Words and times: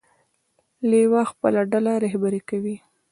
لیوه 0.89 1.21
خپله 1.31 1.61
ډله 1.71 1.93
رهبري 2.05 2.41
کوي. 2.49 2.75